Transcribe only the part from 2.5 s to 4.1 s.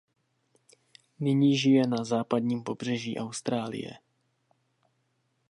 pobřeží Austrálie.